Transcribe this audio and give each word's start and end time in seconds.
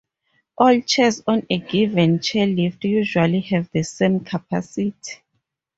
All 0.57 0.81
chairs 0.81 1.21
on 1.27 1.45
a 1.47 1.59
given 1.59 2.17
chairlift 2.17 2.85
usually 2.85 3.41
have 3.41 3.69
the 3.71 3.83
same 3.83 4.21
capacity. 4.21 4.95